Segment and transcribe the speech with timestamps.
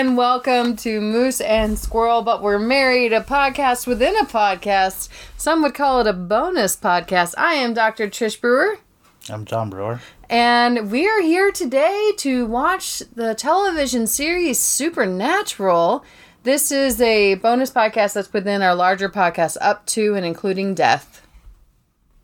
[0.00, 5.10] and welcome to Moose and Squirrel, but we're married, a podcast within a podcast.
[5.36, 7.34] Some would call it a bonus podcast.
[7.36, 8.08] I am Dr.
[8.08, 8.78] Trish Brewer,
[9.28, 10.00] I'm John Brewer.
[10.30, 16.02] and we are here today to watch the television series Supernatural.
[16.44, 21.26] This is a bonus podcast that's within our larger podcast, up to and including death.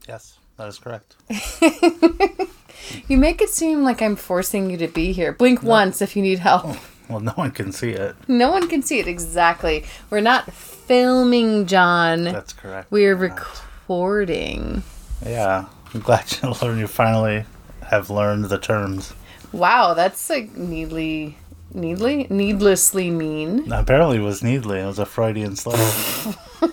[0.08, 1.16] Yes, that is correct.
[3.08, 5.32] You make it seem like I'm forcing you to be here.
[5.32, 6.76] Blink once if you need help.
[7.08, 8.16] Well, no one can see it.
[8.28, 9.84] No one can see it exactly.
[10.10, 12.24] We're not filming, John.
[12.24, 12.90] That's correct.
[12.90, 14.82] We're recording.
[15.24, 16.80] Yeah, I'm glad you learned.
[16.80, 17.44] You finally
[17.82, 19.12] have learned the terms.
[19.52, 21.38] Wow, that's like needly,
[21.72, 23.70] needly, needlessly mean.
[23.72, 24.80] Apparently, it was needly.
[24.80, 25.78] It was a Freudian slip.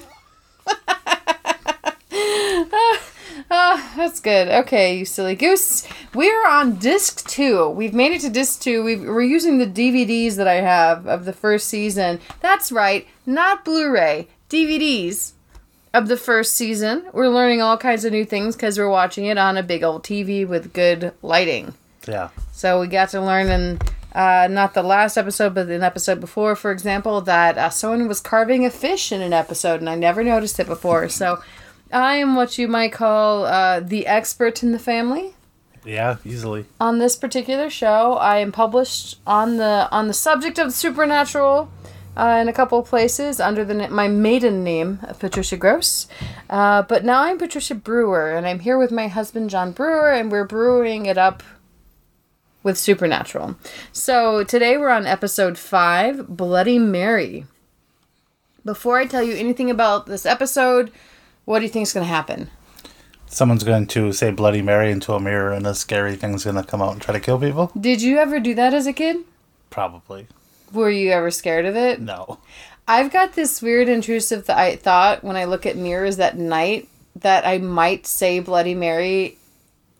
[3.49, 4.47] That's good.
[4.47, 5.87] Okay, you silly goose.
[6.13, 7.69] We're on disc two.
[7.69, 8.83] We've made it to disc two.
[8.83, 12.19] We've, we're using the DVDs that I have of the first season.
[12.39, 14.27] That's right, not Blu-ray.
[14.49, 15.33] DVDs
[15.93, 17.05] of the first season.
[17.13, 20.03] We're learning all kinds of new things because we're watching it on a big old
[20.03, 21.73] TV with good lighting.
[22.07, 22.29] yeah.
[22.51, 23.79] So we got to learn in
[24.13, 28.19] uh, not the last episode, but an episode before, for example, that uh, someone was
[28.21, 31.09] carving a fish in an episode, and I never noticed it before.
[31.09, 31.41] So
[31.93, 35.35] I am what you might call uh, the expert in the family
[35.85, 36.65] Yeah, easily.
[36.79, 38.13] on this particular show.
[38.13, 41.69] I am published on the on the subject of the supernatural.
[42.15, 46.05] Uh, in a couple of places under the my maiden name of Patricia Gross,
[46.47, 50.31] uh, but now I'm Patricia Brewer, and I'm here with my husband John Brewer, and
[50.31, 51.41] we're brewing it up
[52.61, 53.55] with Supernatural.
[53.91, 57.47] So today we're on episode 5 Bloody Mary.
[58.63, 60.91] Before I tell you anything about this episode,
[61.45, 62.49] what do you think is going to happen?
[63.27, 66.63] Someone's going to say Bloody Mary into a mirror, and a scary thing's going to
[66.63, 67.71] come out and try to kill people.
[67.79, 69.17] Did you ever do that as a kid?
[69.69, 70.27] Probably.
[70.71, 71.99] Were you ever scared of it?
[71.99, 72.39] No.
[72.87, 76.89] I've got this weird intrusive th- I thought when I look at mirrors at night
[77.15, 79.37] that I might say Bloody Mary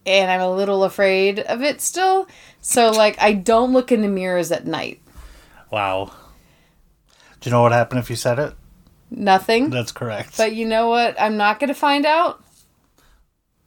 [0.06, 2.28] and I'm a little afraid of it still.
[2.62, 5.00] So like I don't look in the mirrors at night.
[5.72, 6.12] Wow.
[7.40, 8.54] Do you know what happened if you said it?
[9.16, 9.70] Nothing.
[9.70, 10.38] That's correct.
[10.38, 11.20] But you know what?
[11.20, 12.44] I'm not going to find out.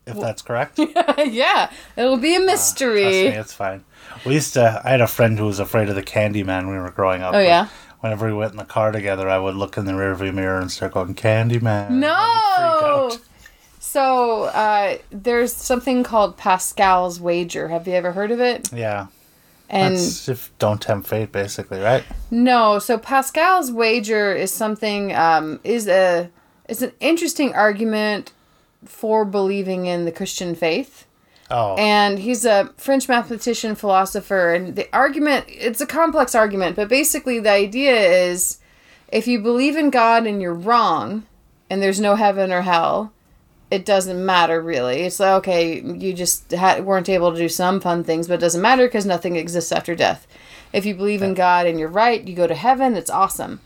[0.07, 0.79] if that's correct.
[1.27, 3.27] yeah, it'll be a me, mystery.
[3.27, 3.85] it's fine.
[4.25, 4.83] We used to.
[4.85, 7.35] I had a friend who was afraid of the Candyman when we were growing up.
[7.35, 7.69] Oh, yeah?
[8.01, 10.71] Whenever we went in the car together, I would look in the rearview mirror and
[10.71, 11.89] start going Candyman.
[11.89, 13.17] and I'd No.
[13.79, 17.69] So, uh, there's something called Pascal's wager.
[17.69, 18.71] Have you ever heard of it?
[18.73, 19.07] Yeah.
[19.69, 22.05] And That's if don't tempt fate, basically, right?
[22.31, 26.31] No, so Pascal's wager is something um, is a
[26.69, 28.33] it's an interesting argument
[28.85, 31.07] for believing in the Christian faith.
[31.51, 36.89] Oh, And he's a French mathematician, philosopher, and the argument it's a complex argument, but
[36.89, 38.59] basically the idea is
[39.09, 41.25] if you believe in God and you're wrong
[41.71, 43.13] and there's no heaven or hell,
[43.71, 45.03] it doesn't matter really.
[45.03, 48.41] It's like okay, you just ha- weren't able to do some fun things, but it
[48.41, 50.27] doesn't matter because nothing exists after death.
[50.73, 52.97] If you believe in God and you're right, you go to heaven.
[52.97, 53.61] It's awesome.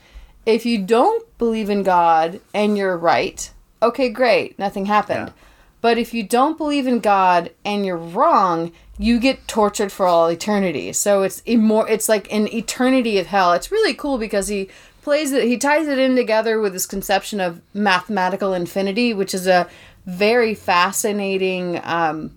[0.45, 3.51] If you don't believe in God and you're right,
[3.81, 5.27] okay, great, nothing happened.
[5.27, 5.43] Yeah.
[5.81, 10.27] But if you don't believe in God and you're wrong, you get tortured for all
[10.27, 10.93] eternity.
[10.93, 13.53] So it's immor- it's like an eternity of hell.
[13.53, 14.69] It's really cool because he
[15.01, 19.47] plays it he ties it in together with this conception of mathematical infinity, which is
[19.47, 19.67] a
[20.05, 22.31] very fascinating um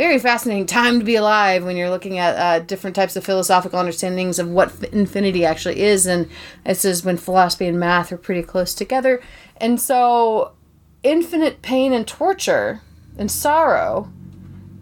[0.00, 3.78] very fascinating time to be alive when you're looking at uh, different types of philosophical
[3.78, 6.06] understandings of what infinity actually is.
[6.06, 6.26] And
[6.64, 9.20] it says when philosophy and math are pretty close together.
[9.58, 10.52] And so,
[11.02, 12.80] infinite pain and torture
[13.18, 14.10] and sorrow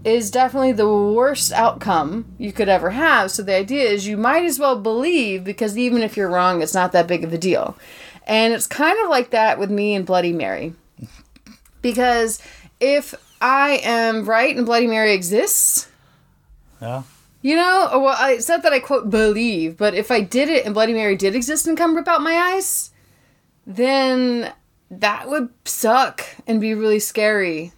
[0.04, 3.32] is definitely the worst outcome you could ever have.
[3.32, 6.74] So, the idea is you might as well believe because even if you're wrong, it's
[6.74, 7.76] not that big of a deal.
[8.24, 10.74] And it's kind of like that with me and Bloody Mary.
[11.82, 12.40] Because
[12.80, 15.88] if I am right and Bloody Mary exists,
[16.80, 17.02] yeah.
[17.42, 20.64] you know, well, I, it's not that I quote believe, but if I did it
[20.64, 22.90] and Bloody Mary did exist and come rip out my eyes,
[23.66, 24.52] then
[24.90, 27.72] that would suck and be really scary.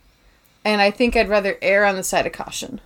[0.65, 2.81] And I think I'd rather err on the side of caution.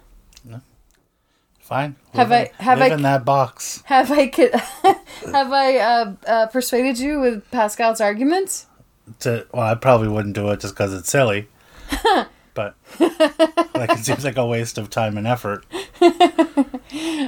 [1.60, 1.96] Fine.
[2.12, 3.82] Have Live I- have live I- in that box?
[3.86, 4.26] Have I
[5.32, 8.66] have I uh, uh, persuaded you with Pascal's arguments?
[9.20, 11.48] To well, I probably wouldn't do it just because it's silly.
[12.54, 12.74] but
[13.74, 15.64] like it seems like a waste of time and effort.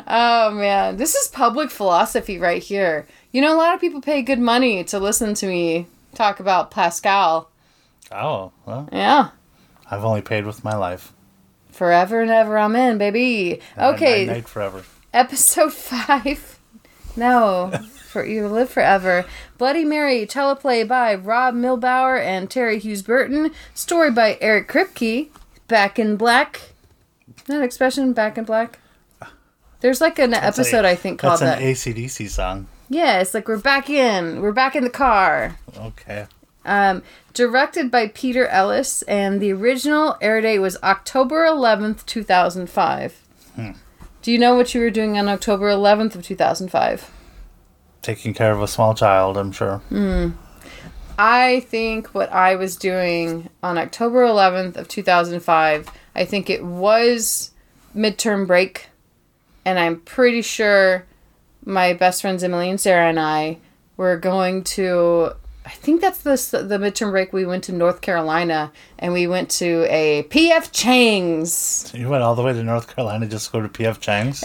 [0.08, 3.06] Oh man, this is public philosophy right here.
[3.32, 6.70] You know, a lot of people pay good money to listen to me talk about
[6.70, 7.50] Pascal.
[8.12, 9.30] Oh well, Yeah.
[9.90, 11.12] I've only paid with my life.
[11.72, 13.60] Forever and ever, I'm in, baby.
[13.76, 14.84] And Okay, night, night forever.
[15.12, 16.58] episode five.
[17.16, 17.72] No,
[18.16, 19.26] for you live forever.
[19.58, 23.50] Bloody Mary, teleplay by Ron Milbauer and Terri Hughes Burton.
[23.74, 25.28] Story by Eric Kripke.
[25.68, 26.72] Back in Black.
[27.44, 28.78] That expression, Back in Black.
[29.80, 31.62] There's like an That's episode I think called That's that.
[31.62, 32.68] an ACDC song.
[32.88, 34.40] yeah, it's like we're back in.
[34.40, 35.58] We're back in the car.
[35.76, 36.26] Okay.
[36.64, 37.02] Um,
[37.34, 43.22] directed by Peter Ellis, and the original air date was October 11th, 2005.
[44.22, 47.10] Do you know what you were doing on October 11th of 2005?
[48.06, 49.78] Taking care of a small child, I'm sure.
[49.88, 50.28] Hmm.
[51.18, 57.50] I think what I was doing on October 11th of 2005, I think it was
[57.96, 58.90] midterm break,
[59.64, 61.04] and I'm pretty sure
[61.64, 63.58] my best friends Emily and Sarah and I
[63.96, 65.32] were going to.
[65.64, 67.32] I think that's the the midterm break.
[67.32, 68.70] We went to North Carolina
[69.00, 71.90] and we went to a PF Chang's.
[71.92, 74.44] You went all the way to North Carolina just to go to PF Chang's?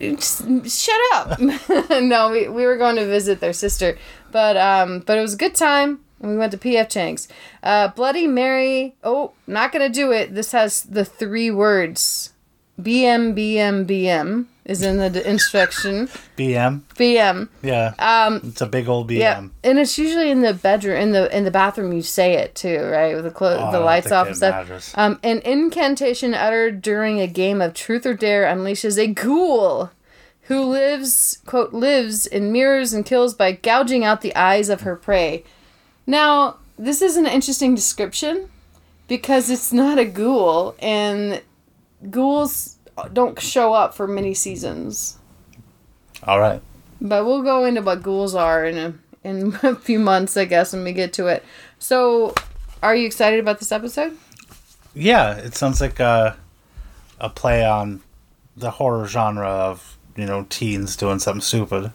[0.00, 1.40] Shut up.
[1.90, 3.96] no, we, we were going to visit their sister,
[4.30, 6.00] but um, but it was a good time.
[6.20, 7.28] We went to PF Chang's.
[7.62, 8.96] Uh, Bloody Mary.
[9.04, 10.34] Oh, not gonna do it.
[10.34, 12.32] This has the three words.
[12.80, 16.08] BM BM BM is in the instruction.
[16.36, 16.80] BM?
[16.96, 17.48] BM.
[17.62, 17.94] Yeah.
[17.98, 19.18] Um, it's a big old BM.
[19.18, 21.92] yeah, and it's usually in the bedroom, in the in the bathroom.
[21.92, 23.14] You say it too, right?
[23.14, 24.54] With the clo- Oh, the lights off and stuff.
[24.68, 24.92] matters.
[24.94, 29.90] Um, an incantation uttered during a game of Truth or Dare unleashes a ghoul
[30.42, 34.96] who lives quote lives in mirrors and kills by gouging out the eyes of her
[34.96, 35.44] prey.
[36.06, 38.48] Now, this is an interesting description
[39.08, 41.40] because it's not a ghoul, and
[42.10, 42.76] ghouls
[43.12, 45.18] don't show up for many seasons.
[46.24, 46.62] All right.
[47.00, 48.94] But we'll go into what ghouls are in a
[49.26, 51.44] in a few months, I guess, when we get to it.
[51.78, 52.34] So,
[52.82, 54.16] are you excited about this episode?
[54.94, 56.36] Yeah, it sounds like a,
[57.20, 58.02] a play on
[58.56, 61.92] the horror genre of, you know, teens doing something stupid.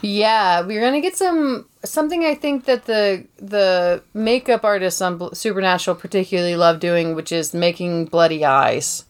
[0.00, 2.24] Yeah, we're gonna get some something.
[2.24, 8.06] I think that the the makeup artists on Supernatural particularly love doing, which is making
[8.06, 9.04] bloody eyes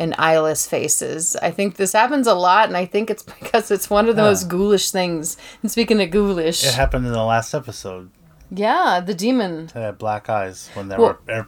[0.00, 1.36] and eyeless faces.
[1.36, 4.22] I think this happens a lot, and I think it's because it's one of the
[4.22, 4.28] Yeah.
[4.30, 5.36] most ghoulish things.
[5.62, 8.10] And speaking of ghoulish, It happened in the last episode.
[8.50, 9.70] yeah, the demon.
[9.74, 11.46] They had black eyes when they Well- were er,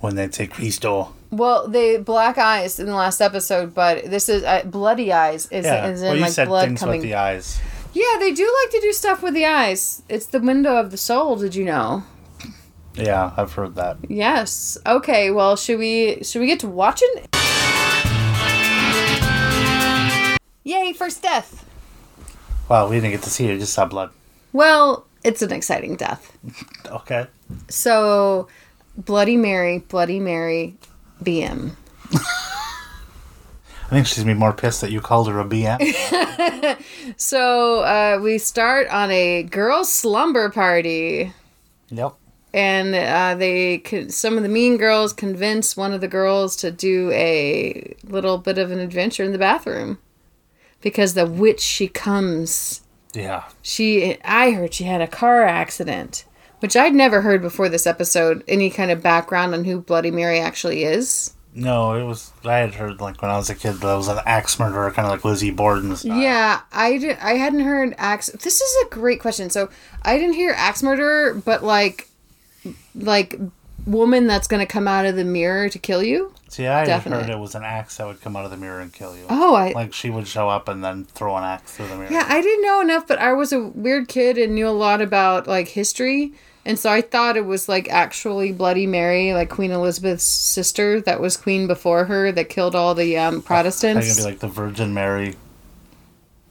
[0.00, 1.12] when they take Christo.
[1.30, 5.46] Well, they black eyes in the last episode, but this is uh, bloody eyes.
[5.52, 5.86] Is, Yeah.
[5.86, 6.98] is in well, you like said blood things coming.
[7.00, 7.60] with the eyes.
[7.92, 10.02] Yeah, they do like to do stuff with the eyes.
[10.08, 11.36] It's the window of the soul.
[11.36, 12.02] Did you know?
[12.94, 13.98] Yeah, I've heard that.
[14.08, 14.78] Yes.
[14.86, 15.30] Okay.
[15.30, 17.12] Well, should we should we get to watching?
[20.64, 20.92] Yay!
[20.92, 21.64] First death.
[22.68, 23.58] Wow, we didn't get to see it.
[23.58, 24.10] Just saw blood.
[24.52, 26.36] Well, it's an exciting death.
[26.90, 27.26] Okay.
[27.68, 28.48] So,
[28.96, 30.74] Bloody Mary, Bloody Mary,
[31.22, 31.76] BM.
[32.12, 35.78] I think she's gonna be more pissed that you called her a BM.
[37.16, 41.32] So uh, we start on a girls' slumber party.
[41.90, 42.14] yep.
[42.52, 46.70] and uh, they con- some of the mean girls convince one of the girls to
[46.72, 49.98] do a little bit of an adventure in the bathroom
[50.80, 52.82] because the witch she comes
[53.14, 53.44] Yeah.
[53.62, 56.24] she i heard she had a car accident
[56.60, 60.38] which i'd never heard before this episode any kind of background on who bloody mary
[60.40, 62.30] actually is No, it was.
[62.44, 65.06] I had heard like when I was a kid that was an axe murderer, kind
[65.06, 66.16] of like Lizzie Borden style.
[66.16, 69.68] yeah i did, i hadn't heard axe this is a great question so
[70.02, 72.08] i didn't hear axe murderer but like
[72.94, 73.34] like
[73.86, 77.26] woman that's gonna come out of the mirror to kill you See, I had Definitely.
[77.26, 79.24] heard it was an axe that would come out of the mirror and kill you.
[79.30, 82.10] oh i Like she would show up and then throw an axe through the mirror.
[82.10, 85.00] Yeah, I didn't know enough, but I was a weird kid and knew a lot
[85.00, 86.32] about like history.
[86.66, 91.20] And so I thought it was like actually Bloody Mary, like Queen Elizabeth's sister that
[91.20, 94.08] was queen before her that killed all the um, It's Protestants.
[94.08, 95.36] gonna be like the Virgin Mary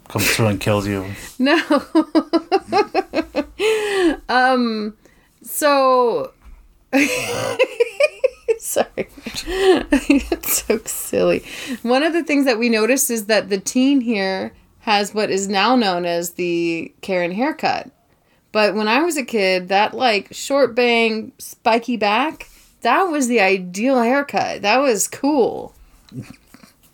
[0.08, 1.06] comes through and kills you.
[1.40, 1.60] No.
[4.30, 4.96] um
[5.44, 6.32] so
[8.60, 8.88] sorry.
[8.98, 11.44] it's so silly.
[11.84, 15.48] One of the things that we noticed is that the teen here has what is
[15.48, 17.92] now known as the Karen haircut.
[18.52, 22.50] But when I was a kid, that like short bang, spiky back,
[22.82, 24.62] that was the ideal haircut.
[24.64, 25.76] That was cool.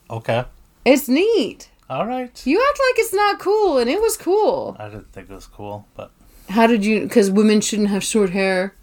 [0.10, 0.44] Okay.
[0.84, 1.70] It's neat.
[1.90, 2.46] All right.
[2.46, 4.76] You act like it's not cool, and it was cool.
[4.80, 6.12] I didn't think it was cool, but
[6.50, 7.02] How did you?
[7.02, 8.74] Because women shouldn't have short hair.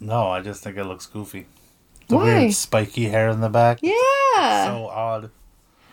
[0.00, 1.46] No, I just think it looks goofy.
[2.08, 2.24] The Why?
[2.24, 3.78] weird spiky hair in the back.
[3.82, 4.66] Yeah.
[4.66, 5.30] So odd.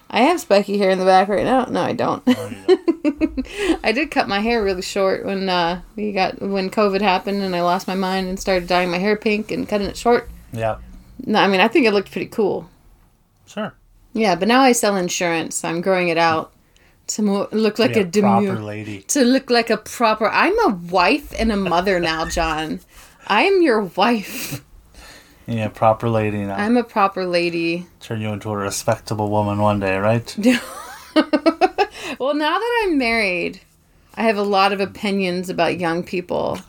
[0.09, 1.65] I have spiky hair in the back right now.
[1.65, 2.21] No, I don't.
[2.27, 3.77] Oh.
[3.83, 7.55] I did cut my hair really short when uh, we got when COVID happened and
[7.55, 10.29] I lost my mind and started dyeing my hair pink and cutting it short.
[10.51, 10.77] yeah.
[11.25, 12.69] No, I mean I think it looked pretty cool.
[13.47, 13.73] Sure.
[14.13, 15.63] Yeah, but now I sell insurance.
[15.63, 16.51] I'm growing it out.
[17.07, 18.55] To mo- look like a, a proper demure.
[18.59, 19.01] lady.
[19.03, 20.27] To look like a proper.
[20.29, 22.79] I'm a wife and a mother now, John.
[23.27, 24.63] I am your wife.
[25.45, 26.55] Yeah, proper lady now.
[26.55, 27.87] I'm a proper lady.
[27.99, 30.35] Turn you into a respectable woman one day, right?
[32.19, 33.61] Well, now that I'm married,
[34.15, 36.59] I have a lot of opinions about young people,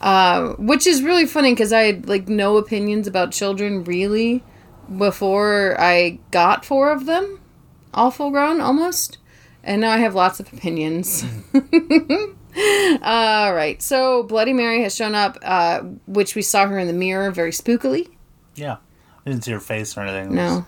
[0.00, 4.42] uh, which is really funny because I had like no opinions about children really
[4.96, 7.40] before I got four of them,
[7.92, 9.18] all full grown almost,
[9.64, 11.24] and now I have lots of opinions.
[13.02, 16.92] all right, so Bloody Mary has shown up, uh, which we saw her in the
[16.92, 18.08] mirror very spookily.
[18.54, 18.76] Yeah.
[19.26, 20.34] I didn't see her face or anything.
[20.34, 20.64] No.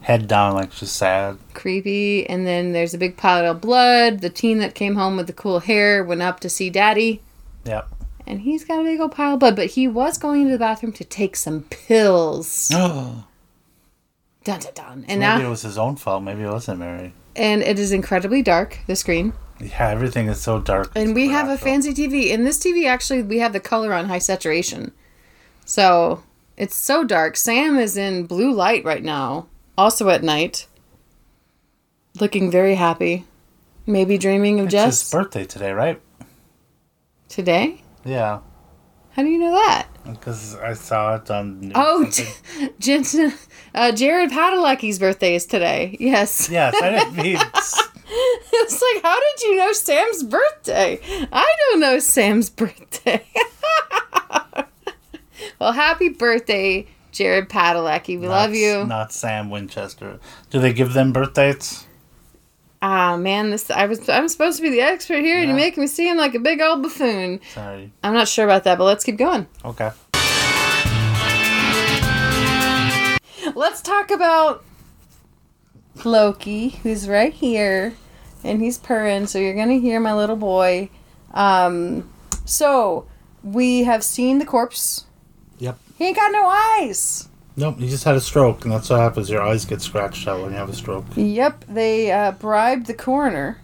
[0.00, 1.38] Head down, like she's sad.
[1.54, 2.26] creepy.
[2.28, 4.20] And then there's a big pile of blood.
[4.20, 7.20] The teen that came home with the cool hair went up to see daddy.
[7.64, 7.88] Yep.
[8.26, 10.58] And he's got a big old pile of blood, but he was going into the
[10.58, 12.70] bathroom to take some pills.
[12.72, 13.24] Oh.
[14.44, 15.04] Dun dun dun.
[15.08, 16.22] And Maybe it was his own fault.
[16.22, 17.12] Maybe it wasn't Mary.
[17.34, 19.32] and it is incredibly dark, the screen.
[19.60, 20.92] Yeah, everything is so dark.
[20.94, 22.26] And we have a fancy TV.
[22.28, 24.92] In this TV, actually, we have the color on high saturation.
[25.64, 26.22] So
[26.56, 27.36] it's so dark.
[27.36, 29.46] Sam is in blue light right now,
[29.78, 30.66] also at night,
[32.20, 33.24] looking very happy.
[33.86, 36.00] Maybe dreaming of It's his Jess birthday today, right?
[37.28, 37.82] today.
[38.04, 38.40] Yeah.
[39.12, 39.86] How do you know that?
[40.04, 41.60] Because I saw it on.
[41.60, 42.10] news Oh.
[42.78, 43.32] Jensen,
[43.74, 45.96] uh, Jared Padalecki's birthday is today.
[45.98, 46.48] Yes.
[46.50, 47.38] yes, I didn't mean.
[48.08, 51.00] it's like, how did you know Sam's birthday?
[51.32, 53.26] I don't know Sam's birthday.
[55.58, 58.20] well, happy birthday, Jared Padalecki.
[58.20, 58.86] We love you.
[58.86, 60.20] Not Sam Winchester.
[60.50, 61.88] Do they give them birth dates?
[62.80, 65.80] Ah, man, this I was I'm supposed to be the expert here, and you're making
[65.80, 67.40] me seem like a big old buffoon.
[67.54, 67.90] Sorry.
[68.04, 69.48] I'm not sure about that, but let's keep going.
[69.64, 69.90] Okay.
[73.56, 74.62] Let's talk about
[76.04, 77.94] Loki, who's right here,
[78.44, 80.90] and he's purring, so you're gonna hear my little boy.
[81.34, 82.08] Um,
[82.44, 83.06] so
[83.42, 85.04] we have seen the corpse.
[85.58, 85.78] Yep.
[85.98, 87.28] He ain't got no eyes.
[87.58, 89.30] Nope, he just had a stroke, and that's what happens.
[89.30, 91.06] Your eyes get scratched out when you have a stroke.
[91.16, 93.58] Yep, they uh, bribed the coroner,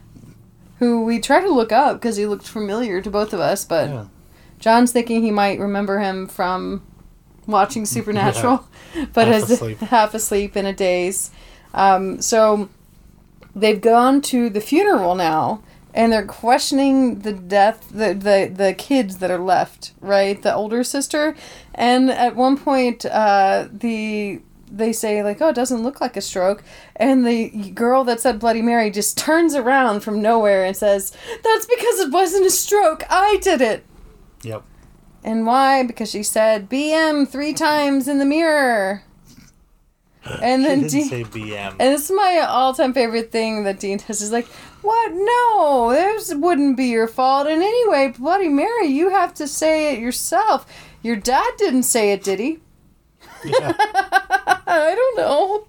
[0.78, 3.90] who we tried to look up because he looked familiar to both of us, but
[3.90, 4.04] Yeah.
[4.58, 6.82] John's thinking he might remember him from
[7.46, 8.66] watching Supernatural,
[9.12, 9.78] but Half is asleep.
[9.80, 11.30] half asleep in a daze.
[11.74, 12.68] Um, so
[13.54, 15.62] they've gone to the funeral now,
[15.94, 20.40] and they're questioning the death, the, the the kids that are left, right?
[20.40, 21.36] The older sister,
[21.74, 26.22] and at one point, uh, the they say like, "Oh, it doesn't look like a
[26.22, 26.64] stroke,"
[26.96, 31.12] and the girl that said Bloody Mary just turns around from nowhere and says,
[31.44, 33.04] "That's because it wasn't a stroke.
[33.10, 33.84] I did it."
[34.42, 34.64] Yep.
[35.24, 35.84] And why?
[35.84, 39.04] Because she said BM three times in the mirror.
[40.42, 41.70] And then Dean, say BM.
[41.70, 44.46] and this is my all-time favorite thing that Dean does is like,
[44.82, 45.12] "What?
[45.12, 47.48] No, this wouldn't be your fault.
[47.48, 50.66] And anyway, Bloody Mary, you have to say it yourself.
[51.02, 52.60] Your dad didn't say it, did he?
[53.44, 53.74] Yeah.
[53.78, 55.66] I don't know."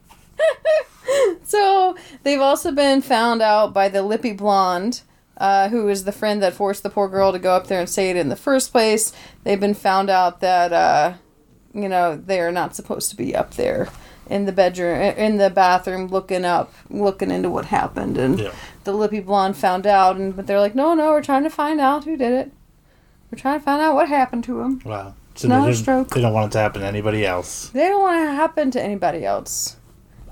[1.43, 5.01] so they've also been found out by the lippy blonde,
[5.37, 7.89] uh, who is the friend that forced the poor girl to go up there and
[7.89, 9.13] say it in the first place.
[9.43, 11.13] They've been found out that uh,
[11.73, 13.89] you know they are not supposed to be up there
[14.33, 18.51] in the bedroom, in the bathroom, looking up, looking into what happened, and Yeah.
[18.83, 21.79] the lippy blonde found out, and but they're like, no, no, we're trying to find
[21.79, 22.51] out who did it.
[23.31, 24.81] We're trying to find out what happened to him.
[24.85, 25.13] Wow.
[25.35, 26.09] So Not a stroke.
[26.09, 27.69] they don't want it to happen to anybody else.
[27.69, 29.77] They don't want it to happen to anybody else.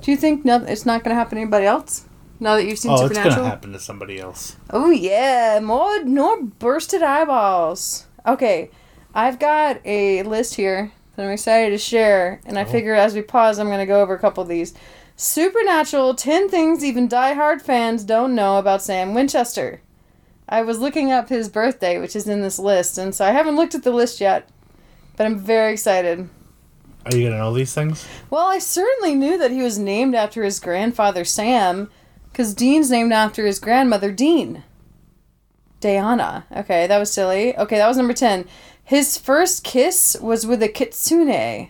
[0.01, 2.05] Do you think no, it's not going to happen to anybody else?
[2.39, 4.55] Now that you've seen Oh, it's going to happen to somebody else.
[4.71, 8.05] Oh yeah, more more bursted eyeballs.
[8.25, 8.69] Okay,
[9.13, 12.65] I've got a list here that I'm excited to share, and I Oh.
[12.65, 14.73] figure as we pause, I'm gonna go over a couple of these.
[15.15, 19.81] Supernatural: Ten things even die-hard fans don't know about Sam Winchester.
[20.49, 23.55] I was looking up his birthday, which is in this list, and so I haven't
[23.55, 24.49] looked at the list yet,
[25.15, 26.27] but I'm very excited.
[27.05, 28.05] Are you going to know these things?
[28.29, 31.89] Well, I certainly knew that he was named after his grandfather Sam,
[32.31, 34.63] because Dean's named after his grandmother Dean.
[35.79, 36.45] Diana.
[36.55, 37.57] Okay, that was silly.
[37.57, 38.45] Okay, that was number 10.
[38.91, 41.69] His first kiss was with a kitsune.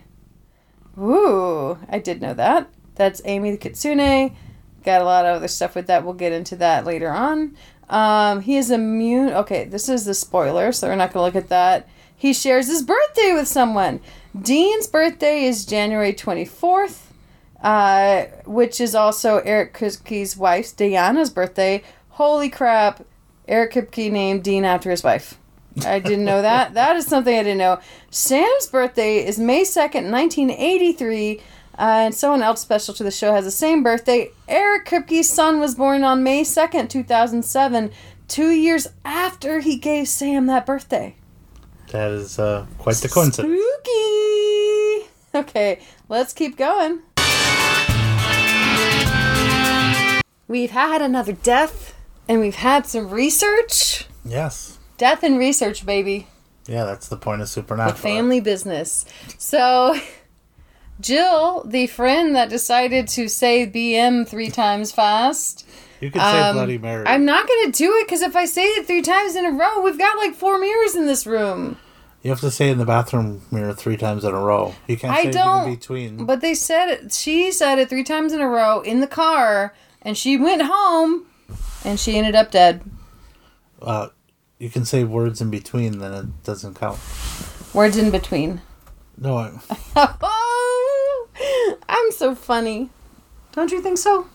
[0.98, 2.68] Ooh, I did know that.
[2.96, 4.34] That's Amy the kitsune.
[4.82, 6.04] Got a lot of other stuff with that.
[6.04, 7.56] We'll get into that later on.
[7.88, 9.28] Um, he is immune.
[9.34, 11.88] Okay, this is the spoiler, so we're not going to look at that.
[12.16, 14.00] He shares his birthday with someone.
[14.36, 17.02] Dean's birthday is January 24th,
[17.62, 21.84] uh, which is also Eric Kripke's wife's, Diana's birthday.
[22.08, 23.04] Holy crap,
[23.46, 25.38] Eric Kripke named Dean after his wife.
[25.84, 26.74] I didn't know that.
[26.82, 27.80] That is something I didn't know.
[28.10, 31.40] Sam's birthday is May 2nd, 1983.
[31.78, 34.30] Uh, and someone else special to the show has the same birthday.
[34.46, 37.90] Eric Kripke's son was born on May 2nd, 2007,
[38.28, 41.16] two years after he gave Sam that birthday.
[41.90, 43.58] That is uh, quite the coincidence.
[43.58, 45.08] Spooky!
[45.34, 47.00] Okay, let's keep going.
[50.46, 51.94] We've had another death,
[52.28, 54.06] and we've had some research.
[54.24, 54.78] Yes.
[55.02, 56.28] Death and research, baby.
[56.68, 57.96] Yeah, that's the point of Supernatural.
[57.96, 59.04] The family business.
[59.36, 59.96] So,
[61.00, 65.66] Jill, the friend that decided to say BM three times fast.
[66.00, 67.04] You could say um, Bloody Mary.
[67.04, 69.50] I'm not going to do it because if I say it three times in a
[69.50, 71.78] row, we've got like four mirrors in this room.
[72.22, 74.72] You have to say it in the bathroom mirror three times in a row.
[74.86, 76.26] You can't I say don't- in between.
[76.26, 79.74] But they said it, she said it three times in a row in the car,
[80.00, 81.26] and she went home,
[81.84, 82.82] and she ended up dead.
[83.80, 84.10] Uh,
[84.62, 87.00] you can say words in between, then it doesn't count.
[87.74, 88.60] Words in between.
[89.18, 89.50] No, I,
[89.96, 91.28] Oh,
[91.88, 92.88] I'm so funny.
[93.52, 94.26] Don't you think so?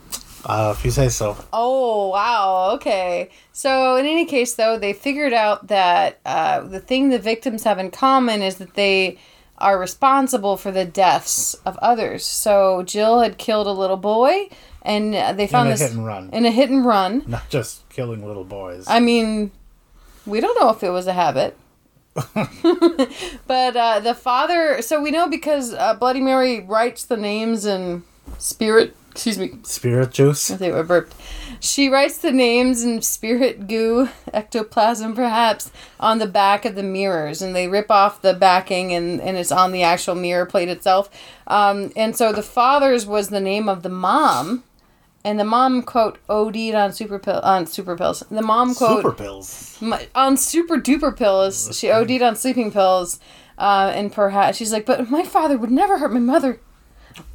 [0.45, 1.37] uh, if you say so.
[1.53, 2.71] Oh, wow.
[2.75, 3.29] Okay.
[3.53, 7.79] So, in any case, though, they figured out that uh, the thing the victims have
[7.79, 9.17] in common is that they
[9.57, 12.25] are responsible for the deaths of others.
[12.25, 14.49] So, Jill had killed a little boy,
[14.83, 16.29] and they found this in a this hit and run.
[16.33, 17.23] in a hit and run.
[17.27, 18.85] Not just killing little boys.
[18.87, 19.51] I mean,
[20.27, 21.57] we don't know if it was a habit.
[23.47, 28.03] but uh, the father, so we know because uh, Bloody Mary writes the names in
[28.37, 28.95] spirit.
[29.11, 30.51] Excuse me, Spirit juice.
[30.51, 31.15] I think I burped.
[31.59, 37.41] She writes the names in spirit goo, ectoplasm perhaps, on the back of the mirrors,
[37.41, 41.09] and they rip off the backing, and, and it's on the actual mirror plate itself.
[41.47, 44.63] Um, and so the father's was the name of the mom,
[45.27, 48.23] and the mom quote OD'd on super pill on super pills.
[48.31, 49.77] The mom quote Super pills.
[50.15, 51.77] on super duper pills.
[51.77, 53.19] She OD'd on sleeping pills,
[53.57, 56.59] uh, and perhaps she's like, but my father would never hurt my mother,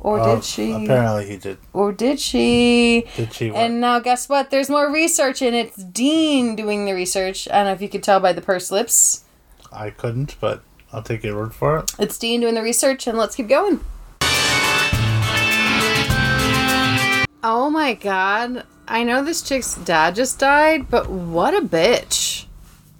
[0.00, 0.72] or Oh, did she?
[0.72, 1.58] Apparently he did.
[1.72, 3.06] Or did she?
[3.16, 3.50] Did she?
[3.50, 4.50] And now, guess what?
[4.50, 7.48] There's more research, and it's Dean doing the research.
[7.50, 9.24] I don't know if you could tell by the pursed lips.
[9.72, 11.92] I couldn't, but I'll take your word for it.
[11.98, 13.80] It's Dean doing the research, and let's keep going.
[17.44, 18.64] Oh my god.
[18.86, 22.46] I know this chick's dad just died, but what a bitch.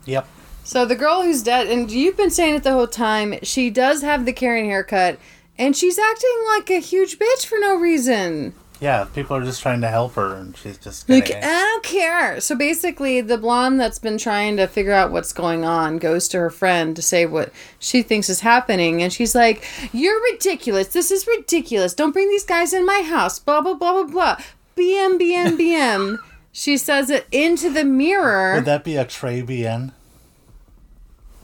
[0.05, 0.27] Yep.
[0.65, 4.03] So the girl who's dead, and you've been saying it the whole time, she does
[4.03, 5.19] have the Karen haircut,
[5.59, 8.55] and she's acting like a huge bitch for no reason.
[8.83, 12.41] Yeah, people are just trying to help her, and she's just Like, I don't care.
[12.41, 16.41] So basically, the blonde that's been trying to figure out what's going on goes to
[16.41, 19.01] her friend to say what she thinks is happening.
[19.01, 20.89] And she's like, You're ridiculous.
[20.89, 21.95] This is ridiculous.
[21.95, 23.39] Don't bring these guys in my house.
[23.39, 24.37] Blah, blah, blah, blah, blah.
[24.77, 26.19] BM, BM, BM.
[26.51, 28.57] she says it into the mirror.
[28.57, 29.93] Would that be a Trey BN?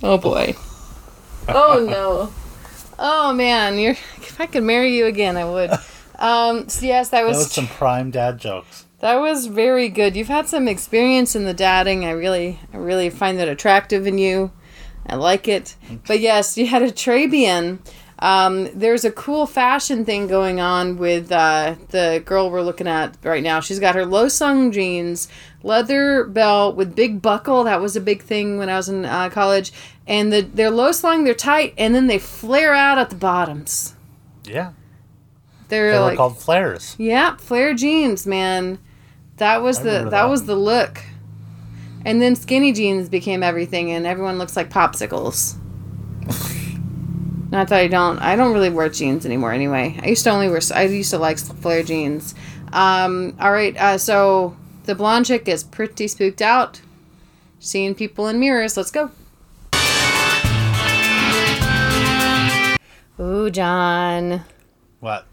[0.02, 0.56] Oh boy.
[1.50, 2.30] Oh no.
[2.98, 5.70] Oh man, you're if I could marry you again, I would.
[6.18, 8.86] Um so yes, that That was was some prime dad jokes.
[9.00, 10.16] that was very good.
[10.16, 12.04] You've had some experience in the dadding.
[12.04, 14.50] I really I really find that attractive in you.
[15.06, 15.74] I like it.
[16.06, 17.78] But yes, you had a Trabian.
[18.20, 23.16] Um, there's a cool fashion thing going on with uh, the girl we're looking at
[23.22, 23.60] right now.
[23.60, 25.28] She's got her low sung jeans,
[25.62, 27.62] leather belt with big buckle.
[27.64, 29.72] That was a big thing when I was in uh, college.
[30.08, 33.94] And the, they're low slung, they're tight, and then they flare out at the bottoms.
[34.44, 34.72] Yeah.
[35.68, 36.94] They're They were like, called flares.
[36.98, 38.78] yeah, flare jeans, man.
[39.36, 40.24] That was I the that, that.
[40.28, 41.02] was the look.
[42.04, 45.56] And then skinny jeans became everything, and everyone looks like popsicles.
[47.50, 49.52] Not that I don't, I don't really wear jeans anymore.
[49.52, 52.34] Anyway, I used to only wear, I used to like flare jeans.
[52.72, 56.80] Um, all right, uh, so the blonde chick is pretty spooked out,
[57.58, 58.76] seeing people in mirrors.
[58.76, 59.10] Let's go.
[63.20, 64.44] Ooh, John.
[65.00, 65.26] What?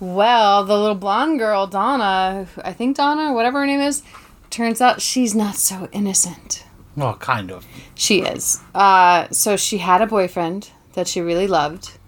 [0.00, 4.02] Well, the little blonde girl, Donna, I think Donna, whatever her name is,
[4.50, 6.64] turns out she's not so innocent.
[6.96, 7.66] Well, kind of.
[7.94, 8.60] She is.
[8.74, 11.98] Uh, so she had a boyfriend that she really loved,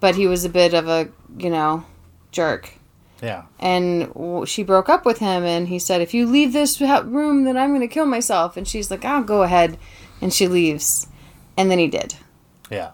[0.00, 1.84] but he was a bit of a, you know,
[2.32, 2.74] jerk.
[3.22, 3.44] Yeah.
[3.58, 7.44] And w- she broke up with him, and he said, If you leave this room,
[7.44, 8.56] then I'm going to kill myself.
[8.56, 9.78] And she's like, I'll go ahead.
[10.20, 11.06] And she leaves.
[11.56, 12.14] And then he did.
[12.70, 12.90] Yeah.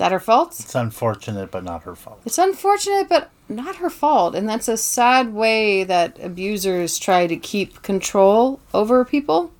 [0.00, 0.58] Is that her fault?
[0.58, 2.22] It's unfortunate, but not her fault.
[2.24, 4.34] It's unfortunate, but not her fault.
[4.34, 9.52] And that's a sad way that abusers try to keep control over people.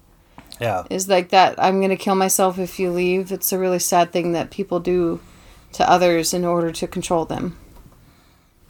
[0.59, 0.85] Yeah.
[0.89, 3.31] Is like that I'm going to kill myself if you leave.
[3.31, 5.21] It's a really sad thing that people do
[5.75, 7.59] to others in order to control them.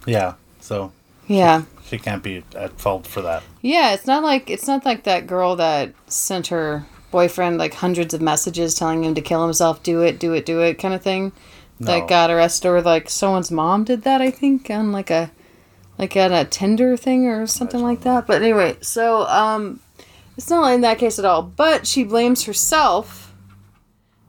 [0.07, 0.35] Yeah.
[0.59, 0.91] So
[1.29, 1.63] Yeah.
[1.87, 3.45] she can't be at fault for that.
[3.63, 8.13] Yeah, it's not like it's not like that girl that sent her boyfriend like hundreds
[8.13, 11.03] of messages telling him to kill himself, do it, do it, do it kind of
[11.03, 11.31] thing.
[11.81, 14.21] That got arrested, or like someone's mom did that.
[14.21, 15.31] I think on like a
[15.99, 18.27] like on a Tinder thing or something like that.
[18.27, 19.81] But anyway, so um,
[20.37, 21.43] it's not in that case at all.
[21.43, 23.35] But she blames herself,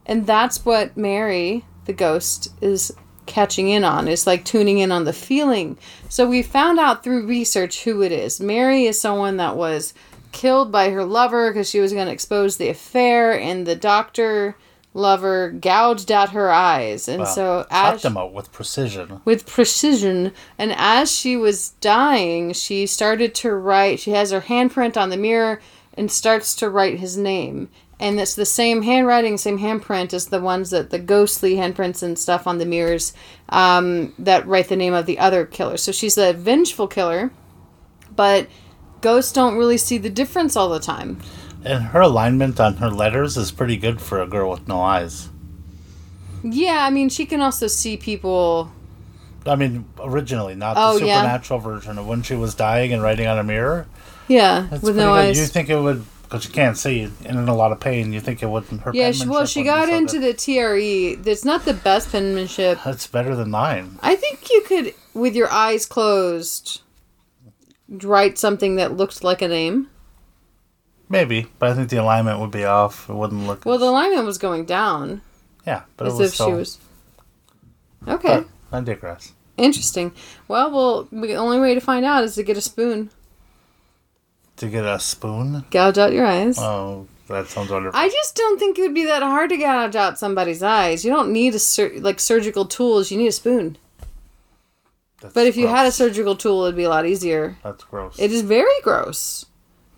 [0.06, 2.92] and that's what Mary, the ghost, is
[3.26, 4.08] catching in on.
[4.08, 5.76] Is like tuning in on the feeling.
[6.08, 8.40] So we found out through research who it is.
[8.40, 9.92] Mary is someone that was
[10.32, 14.56] killed by her lover because she was going to expose the affair, and the doctor
[14.94, 17.24] lover gouged out her eyes, and Wow.
[17.24, 19.20] so cut as them out with precision.
[19.24, 20.32] with precision.
[20.58, 24.00] And as she was dying, she started to write.
[24.00, 25.60] She has her handprint on the mirror
[25.96, 27.68] and starts to write his name.
[28.00, 32.18] And it's the same handwriting, same handprint as the ones that the ghostly handprints and
[32.18, 33.12] stuff on the mirrors
[33.50, 35.76] um, that write the name of the other killer.
[35.76, 37.30] So she's a vengeful killer,
[38.14, 38.48] but
[39.02, 41.20] ghosts don't really see the difference all the time.
[41.64, 45.28] And her alignment on her letters is pretty good for a girl with no eyes.
[46.42, 48.72] Yeah, I mean, she can also see people.
[49.46, 51.20] I mean, originally, not Oh, the yeah.
[51.20, 53.86] supernatural version of when she was dying and writing on a mirror.
[54.28, 55.20] Yeah, That's with no good.
[55.30, 55.38] eyes.
[55.38, 58.20] You think it would, because you can't see and in a lot of pain, you
[58.20, 58.94] think it wouldn't hurt.
[58.94, 61.18] Yeah, she, well, she got into the TRE.
[61.30, 62.78] It's not the best penmanship.
[62.84, 63.98] That's better than mine.
[64.02, 66.80] I think you could, with your eyes closed,
[67.88, 69.88] write something that looked like a name.
[71.12, 73.08] Maybe, but I think the alignment would be off.
[73.10, 73.66] It wouldn't look.
[73.66, 75.20] Well, the alignment was going down,
[75.66, 76.46] yeah, but it as was if still.
[76.48, 76.78] she was.
[78.08, 79.32] Okay, But I digress.
[79.58, 80.12] interesting.
[80.48, 83.10] Well, well, the only way to find out is to get a spoon,
[84.56, 85.64] To get a spoon.
[85.70, 86.58] gouge out your eyes.
[86.58, 88.00] Oh, that sounds wonderful.
[88.00, 91.04] I just don't think it would be that hard to gouge out somebody's eyes.
[91.04, 93.10] You don't need a sur- like surgical tools.
[93.10, 93.76] You need a spoon.
[95.20, 97.58] That's But if you had a surgical tool, it'd be a lot easier.
[97.62, 98.18] that's gross.
[98.18, 99.44] It is very gross.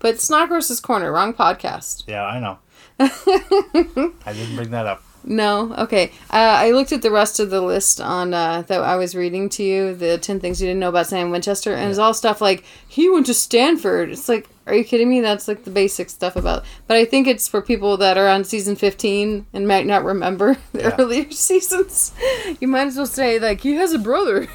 [0.05, 1.11] But it's not Gross's Corner.
[1.11, 2.05] Wrong podcast.
[2.07, 2.59] Yeah, I know.
[3.01, 5.03] I didn't bring that up.
[5.25, 6.13] No, okay.
[6.31, 9.49] Uh, I looked at the rest of the list on uh, that I was reading
[9.49, 12.43] to you, the ten things you didn't know about Sam Winchester, and it's all stuff
[12.43, 14.11] like he went to Stanford.
[14.11, 15.23] It's like, are you kidding me?
[15.23, 16.67] That's like the basic stuff about.
[16.87, 20.59] But I think it's for people that are on season fifteen and might not remember
[20.73, 20.97] the Yeah.
[20.99, 22.13] earlier seasons.
[22.61, 24.49] You might as well say like he has a brother.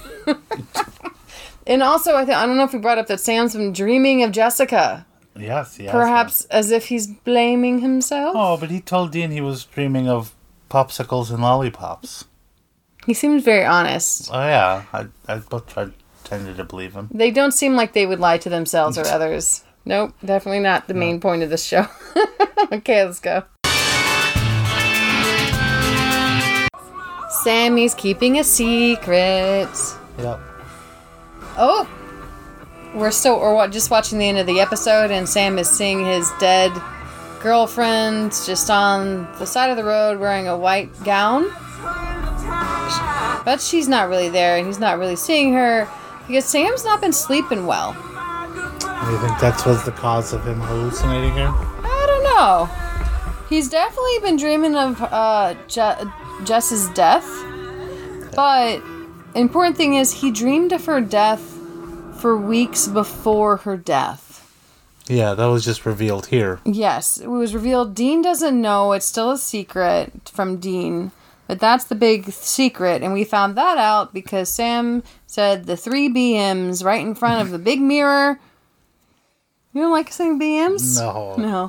[1.65, 4.21] and also, I th- I don't know if we brought up that Sam's been dreaming
[4.21, 5.07] of Jessica,
[5.39, 5.91] Yes, yes.
[5.91, 8.35] perhaps as if he's blaming himself.
[8.37, 10.33] Oh, but he told Dean he was dreaming of
[10.69, 12.25] popsicles and lollipops.
[13.05, 14.29] He seems very honest.
[14.31, 15.41] Oh yeah, I I,
[15.77, 15.89] I
[16.23, 17.09] tended to believe him.
[17.11, 19.63] They don't seem like they would lie to themselves or others.
[19.85, 21.87] Nope, definitely not the main point of this show.
[22.71, 23.43] okay, let's go.
[27.43, 29.69] Sammy's keeping a secret.
[30.19, 30.39] Yep.
[31.57, 31.87] Oh,
[32.93, 36.29] we're still we're just watching the end of the episode, and Sam is seeing his
[36.39, 36.71] dead
[37.41, 41.49] girlfriend just on the side of the road wearing a white gown.
[43.45, 45.87] But she's not really there, and he's not really seeing her
[46.27, 47.95] because Sam's not been sleeping well.
[49.09, 51.47] You think that's was the cause of him hallucinating her?
[51.47, 52.69] I don't know.
[53.47, 56.03] He's definitely been dreaming of uh, Je-
[56.43, 57.25] Jess's death,
[58.35, 58.81] but
[59.33, 61.58] important thing is he dreamed of her death
[62.19, 64.25] for weeks before her death.
[65.07, 66.59] Yeah, that was just revealed here.
[66.65, 67.95] Yes, it was revealed.
[67.95, 68.91] Dean doesn't know.
[68.91, 71.11] It's still a secret from Dean.
[71.47, 73.01] But that's the big secret.
[73.01, 77.49] And we found that out because Sam said the three BMs right in front of
[77.49, 78.39] the big mirror.
[79.73, 80.99] You don't like saying BMs?
[80.99, 81.35] No.
[81.37, 81.63] No.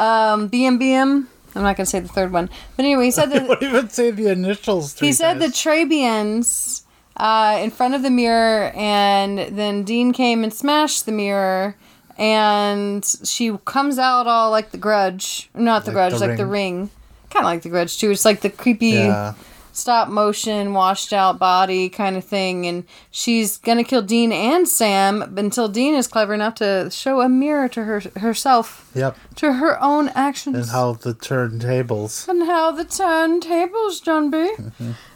[0.00, 1.26] Um, BM BM.
[1.56, 2.48] I'm not going to say the third one.
[2.76, 3.48] But anyway, he said that.
[3.48, 4.92] Don't even say the initials.
[4.92, 5.46] Three He said the.
[5.46, 6.82] Trabians
[7.18, 11.76] uh, in front of the mirror, and then Dean came and smashed the mirror,
[12.16, 16.46] and she comes out all like the Grudge, not the Like Grudge, The like the
[16.46, 16.90] Ring.
[17.30, 18.10] Kind of like the Grudge too.
[18.10, 19.34] It's like the creepy Yeah.
[19.72, 25.22] stop motion, washed out body kind of thing, and she's gonna kill Dean and Sam
[25.36, 29.16] until Dean is clever enough to show a mirror to her herself, Yep.
[29.36, 32.26] to her own actions And how the turntables.
[32.28, 34.50] and how the turntables, John B.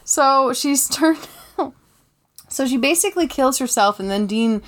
[0.05, 1.27] So she's turned.
[2.53, 4.63] So she basically kills herself, and then Dean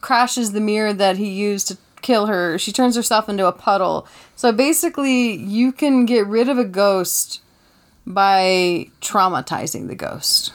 [0.00, 2.58] crashes the mirror that he used to kill her.
[2.58, 4.06] She turns herself into a puddle.
[4.36, 7.40] So basically, you can get rid of a ghost
[8.06, 10.52] by traumatizing the ghost.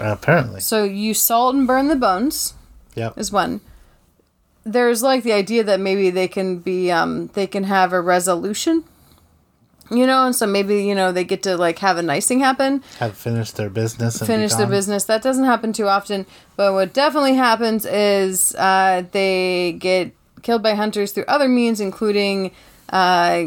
[0.00, 0.60] apparently.
[0.60, 2.54] So you salt and burn the bones
[2.94, 3.16] Yep.
[3.18, 3.60] is one.
[4.64, 8.84] There's like the idea that maybe they can be um they can have a resolution.
[9.92, 12.40] You know, and so maybe, you know, they get to like have a nice thing
[12.40, 14.20] happen, Have finished their business.
[14.20, 15.04] And finish their business.
[15.04, 16.24] That doesn't happen too often.
[16.56, 22.52] But what definitely happens is uh, they get killed by hunters through other means, including
[22.88, 23.46] uh,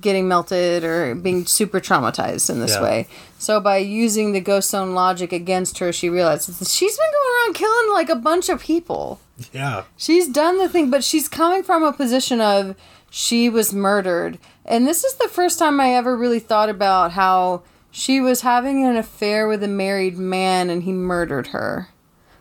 [0.00, 2.82] getting melted or being super traumatized in this Yeah.
[2.82, 3.08] way.
[3.38, 7.46] So by using the ghost zone logic against her, she realizes that she's been going
[7.46, 9.18] around killing like a bunch of people.
[9.52, 9.84] Yeah.
[9.96, 12.76] She's done the thing, but she's coming from a position of
[13.10, 14.38] she was murdered.
[14.70, 18.84] And this is the first time I ever really thought about how she was having
[18.86, 21.88] an affair with a married man and he murdered her.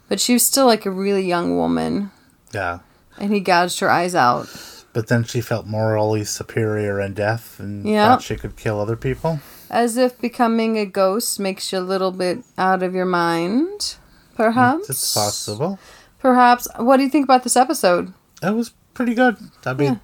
[0.08, 2.12] But she was still like a really young woman
[2.54, 2.80] Yeah.
[3.18, 4.48] and he gouged her eyes out.
[4.94, 8.06] But then she felt morally superior in death and Yeah.
[8.10, 9.39] thought she could kill other people.
[9.72, 13.96] As if becoming a ghost makes you a little bit out of your mind.
[14.36, 14.88] Perhaps.
[14.89, 15.80] It's possible.
[16.20, 16.68] Perhaps.
[16.78, 18.13] What do you think about this episode?
[18.42, 19.38] That was pretty good.
[19.65, 20.00] I mean,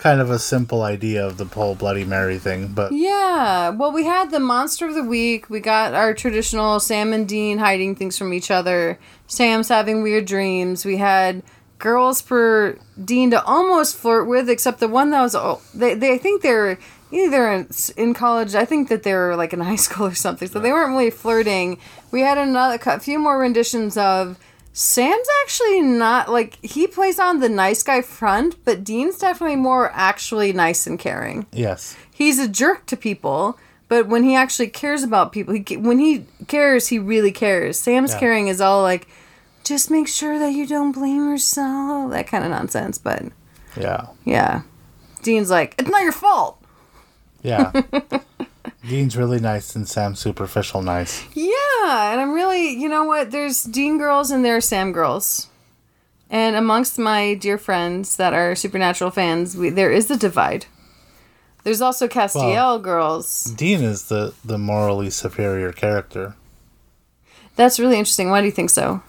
[0.00, 3.68] kind of a simple idea of the whole Bloody Mary thing, but Yeah.
[3.68, 5.50] Well, we had the monster of the week.
[5.50, 8.98] We got our traditional Sam and Dean hiding things from each other.
[9.26, 10.86] Sam's having weird dreams.
[10.86, 11.42] We had
[11.78, 16.14] girls for Dean to almost flirt with, except the one that was oh, they they
[16.14, 16.78] I think they're
[17.12, 18.54] either in, in college.
[18.54, 20.48] I think that they were like in high school or something.
[20.48, 21.78] So they weren't really flirting.
[22.10, 24.38] We had another a few more renditions of.
[24.72, 29.90] Sam's actually not like he plays on the nice guy front, but Dean's definitely more
[29.92, 31.96] actually nice and caring yes.
[32.12, 36.24] he's a jerk to people but when he actually cares about people he when he
[36.46, 38.20] cares he really cares sam's Yeah.
[38.20, 39.08] caring is all like
[39.64, 43.24] just make sure that you don't blame yourself that kind of nonsense but
[43.76, 44.06] Yeah.
[44.24, 44.62] yeah
[45.22, 46.62] dean's like it's not your fault
[47.42, 47.72] Yeah.
[48.90, 51.22] Dean's really nice and Sam's superficial nice.
[51.32, 53.30] yeah and i'm really you know what?
[53.30, 55.46] There's dean girls and there are sam girls.
[56.28, 60.66] And amongst my dear friends that are supernatural fans we, there is a divide.
[61.62, 63.44] There's also castiel Well- girls.
[63.56, 66.34] Dean is the, the morally superior character.
[67.56, 68.30] That's really interesting.
[68.30, 69.02] Why do you think so?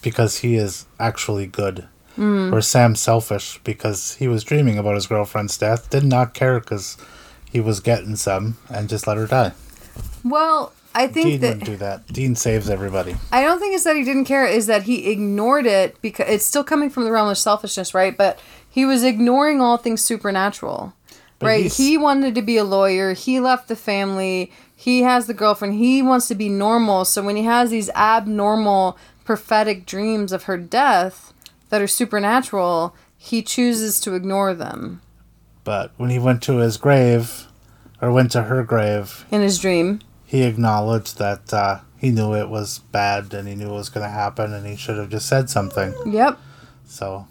[0.00, 1.88] Because he is actually good.
[2.16, 2.54] Hmm.
[2.54, 6.96] Or Sam's selfish because he was dreaming about his girlfriend's death, did not care because
[7.54, 9.52] he was getting some and just let her die.
[10.24, 12.06] well i think Dean that wouldn't do that.
[12.08, 13.16] Dean saves everybody.
[13.32, 16.44] I don't think it's that he didn't care, is that he ignored it because it's
[16.44, 18.16] still coming from the realm of selfishness, right?
[18.16, 18.38] But
[18.68, 20.92] he was ignoring all things supernatural.
[21.40, 21.72] But right?
[21.72, 23.12] He wanted to be a lawyer.
[23.12, 24.52] He left the family.
[24.76, 25.74] He has the girlfriend.
[25.74, 27.04] He wants to be normal.
[27.04, 31.32] So when he has these abnormal prophetic dreams of her death
[31.70, 35.00] that are supernatural, he chooses to ignore them
[35.64, 37.46] But when he went to his grave,
[38.00, 40.00] or went to her grave, in his dream.
[40.24, 44.04] he acknowledged that uh, he knew it was bad and he knew it was going
[44.04, 45.94] to happen and he should have just said something.
[46.06, 46.38] Yep.
[46.86, 47.26] So,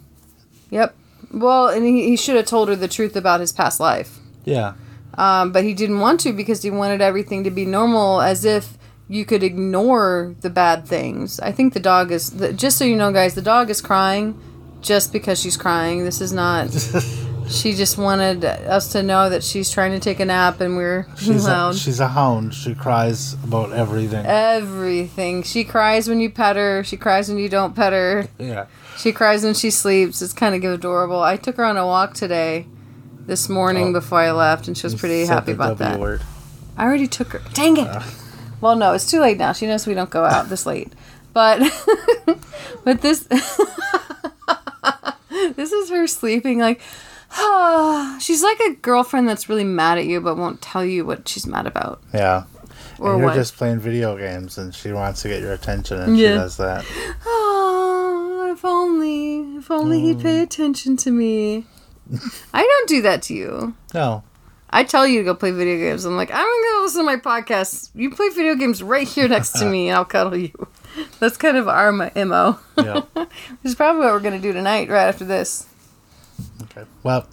[0.72, 0.96] Yep.
[1.32, 4.19] Well, and he, he should have told her the truth about his past life.
[4.46, 4.74] yeah.
[5.15, 8.80] Um, but he didn't want to because he wanted everything to be normal, as if
[9.08, 11.39] you could ignore the bad things.
[11.39, 12.32] I think the dog is.
[12.32, 14.39] The, just so you know, guys, the dog is crying
[14.82, 16.04] just because she's crying.
[16.04, 16.69] This is not.
[17.54, 21.06] she just wanted us to know that she's trying to take a nap, and we're
[21.18, 22.54] She's a, she's a hound.
[22.54, 24.26] She cries about everything.
[24.26, 25.44] Everything.
[25.44, 26.84] She cries when you pet her.
[26.84, 28.28] She cries when you don't pet her.
[28.39, 28.66] yeah.
[28.98, 30.22] She cries when she sleeps.
[30.22, 31.22] It's kind of adorable.
[31.22, 32.66] I took her on a walk today,
[33.20, 33.94] this morning Oh.
[33.94, 36.00] before I left, and she was pretty happy about W that.
[36.00, 36.22] Word.
[36.78, 37.42] I already took her.
[37.54, 37.88] Dang it.
[37.88, 38.02] Uh.
[38.62, 39.52] Well, no, it's too late now.
[39.52, 40.94] She knows we don't go out this late.
[41.34, 41.60] But
[42.84, 43.28] but this
[45.56, 46.80] this is her sleeping like
[48.19, 51.48] she's like a girlfriend that's really mad at you but won't tell you what she's
[51.48, 52.02] mad about.
[52.13, 52.43] Yeah.
[53.00, 53.36] Or and you're what?
[53.36, 56.86] just playing video games and she wants to get your attention and she does that.
[57.26, 60.43] Oh, if only if only he'd pay Mm.
[60.43, 61.65] attention to me.
[62.54, 63.74] I don't do that to you.
[63.93, 64.24] No.
[64.69, 66.04] I tell you to go play video games.
[66.04, 67.91] I'm like, I'm gonna listen to my podcast.
[67.93, 70.52] You play video games right here next to me, and I'll cuddle you.
[71.19, 72.10] That's kind of our mo.
[72.15, 72.60] mo.
[72.78, 73.02] Yeah.
[73.13, 73.30] Which
[73.63, 75.67] is probably what we're gonna do tonight, right after this.
[76.63, 76.84] Okay.
[77.04, 77.28] Well.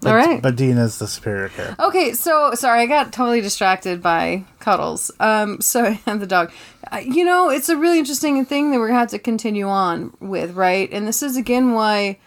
[0.00, 0.42] But, All right.
[0.42, 1.80] But Dean is the superior character.
[1.80, 5.12] Okay, so sorry, I got totally distracted by cuddles.
[5.20, 6.50] Um, so and the dog.
[6.90, 10.12] Uh, You know, it's a really interesting thing that we're gonna have to continue on
[10.18, 10.92] with, right?
[10.92, 12.18] And this is again why,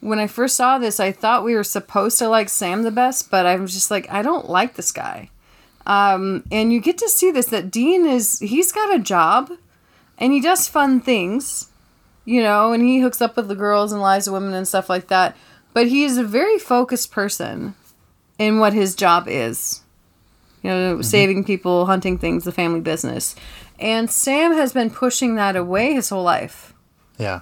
[0.00, 3.30] when I first saw this, I thought we were supposed to like Sam the best,
[3.30, 5.30] but I was just like, I don't like this guy.
[5.86, 9.50] Um, and you get to see this that Dean is he's got a job,
[10.18, 11.68] and he does fun things,
[12.26, 14.90] you know, and he hooks up with the girls and lies to women and stuff
[14.90, 15.34] like that.
[15.72, 17.74] But he is a very focused person
[18.38, 19.80] in what his job is.
[20.62, 23.34] You know, saving people, hunting things, the family business.
[23.80, 26.72] And Sam has been pushing that away his whole life.
[27.18, 27.40] Yeah.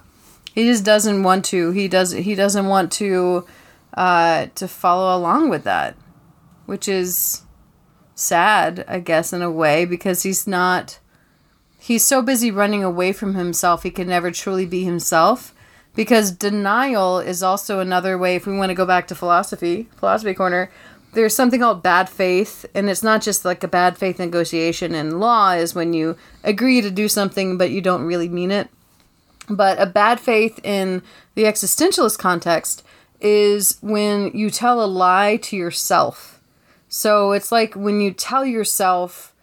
[0.55, 1.71] He just doesn't want to.
[1.73, 3.47] He does he doesn't want to
[3.95, 5.97] uh to follow along with that.
[6.67, 7.43] Which is
[8.15, 10.99] sad, I guess in a way because he's not
[11.79, 15.55] he's so busy running away from himself he can never truly be himself
[15.95, 20.35] because denial is also another way if we want to go back to philosophy philosophy
[20.35, 20.71] corner
[21.13, 25.19] there's something called bad faith, and it's not just like a bad faith negotiation in
[25.19, 28.69] law, is when you agree to do something but you don't really mean it.
[29.49, 31.03] But a bad faith in
[31.35, 32.85] the existentialist context
[33.21, 36.41] is when you tell a lie to yourself.
[36.89, 39.35] So it's like when you tell yourself,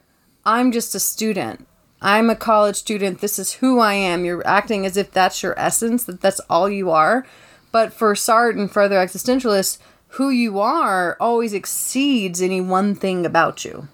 [0.45, 1.67] I'm just a student.
[2.01, 3.21] I'm a college student.
[3.21, 4.23] This is who I am.
[4.23, 7.25] You're acting as if that's your essence, that that's all you are.
[7.71, 9.79] But for Sartre and for other existentialists,
[10.09, 13.87] who you are always exceeds any one thing about you.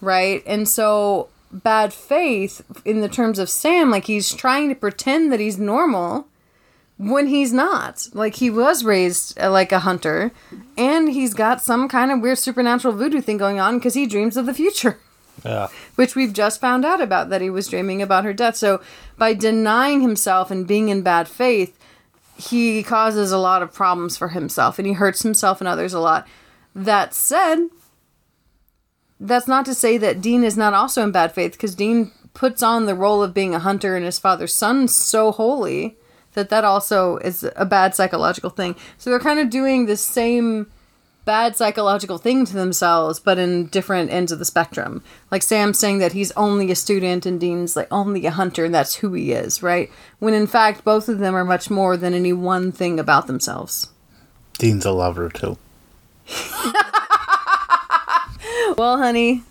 [0.00, 0.42] Right?
[0.46, 5.40] And so bad faith in the terms of Sam, like he's trying to pretend that
[5.40, 6.28] he's normal
[6.96, 8.08] when he's not.
[8.12, 10.30] Like he was raised uh, like a hunter
[10.76, 14.36] and he's got some kind of weird supernatural voodoo thing going on because he dreams
[14.36, 14.98] of the future.
[15.44, 15.68] Yeah.
[15.94, 18.56] Which we've just found out about that he was dreaming about her death.
[18.56, 18.80] So
[19.16, 21.78] by denying himself and being in bad faith,
[22.36, 26.00] he causes a lot of problems for himself and he hurts himself and others a
[26.00, 26.26] lot.
[26.74, 27.68] That said,
[29.18, 32.62] that's not to say that Dean is not also in bad faith because Dean puts
[32.62, 35.98] on the role of being a hunter and his father's son so wholly
[36.34, 38.76] that that also is a bad psychological thing.
[38.98, 40.70] So they're kind of doing the same
[41.24, 45.02] bad psychological thing to themselves, but in different ends of the spectrum.
[45.30, 48.74] Like Sam saying that he's only a student and Dean's like only a hunter and
[48.74, 49.90] that's who he is, right?
[50.18, 53.88] When in fact both of them are much more than any one thing about themselves.
[54.58, 55.56] Dean's a lover too.
[58.76, 59.42] well, honey,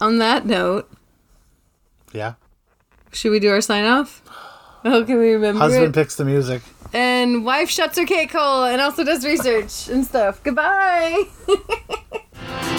[0.00, 0.90] on that note,
[2.12, 2.34] Yeah.
[3.12, 4.22] should we do our sign off?
[4.84, 5.92] Oh, can we remember Husband it?
[5.94, 6.62] picks the music.
[6.92, 10.42] And wife shuts her cake hole and also does research and stuff.
[10.42, 11.24] Goodbye.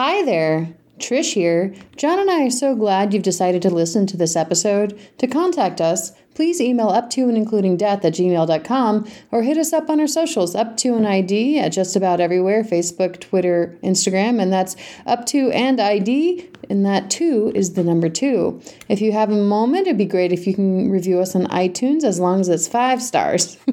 [0.00, 0.68] Hi there.
[0.98, 1.74] Trish here.
[1.96, 4.98] John and I are so glad you've decided to listen to this episode.
[5.18, 9.72] To contact us, please email up to and including death at gmail.com or hit us
[9.72, 14.40] up on our socials, up to an ID at just about everywhere Facebook, Twitter, Instagram,
[14.40, 18.60] and that's up to and ID, and that two is the number two.
[18.88, 22.04] If you have a moment, it'd be great if you can review us on iTunes
[22.04, 23.56] as long as it's five stars.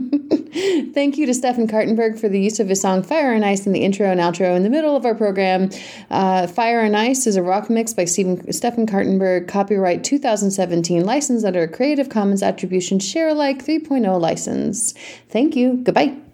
[0.93, 3.73] Thank you to Stefan Kartenberg for the use of his song Fire and Ice in
[3.73, 5.69] the intro and outro in the middle of our program.
[6.09, 11.63] Uh, Fire and Ice is a rock mix by Stephen, Kartenberg, copyright 2017, licensed under
[11.63, 14.93] a Creative Commons Attribution Share Alike 3.0 license.
[15.29, 15.73] Thank you.
[15.83, 16.24] Goodbye.